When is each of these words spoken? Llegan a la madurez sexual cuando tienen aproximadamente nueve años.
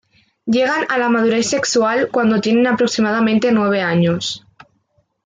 Llegan 0.53 0.85
a 0.93 0.97
la 0.97 1.09
madurez 1.09 1.45
sexual 1.45 2.09
cuando 2.11 2.41
tienen 2.41 2.65
aproximadamente 2.65 3.51
nueve 3.51 3.83
años. 3.83 4.43